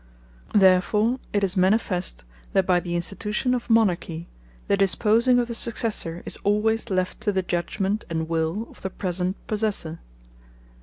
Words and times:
Therfore 0.55 1.19
it 1.31 1.43
is 1.43 1.55
manifest, 1.55 2.23
that 2.53 2.65
by 2.65 2.79
the 2.79 2.95
Institution 2.95 3.53
of 3.53 3.69
Monarchy, 3.69 4.27
the 4.67 4.75
disposing 4.75 5.37
of 5.37 5.47
the 5.47 5.53
Successor, 5.53 6.23
is 6.25 6.39
alwaies 6.43 6.89
left 6.89 7.21
to 7.21 7.31
the 7.31 7.43
Judgment 7.43 8.03
and 8.09 8.27
Will 8.27 8.67
of 8.71 8.81
the 8.81 8.89
present 8.89 9.35
Possessor. 9.45 9.99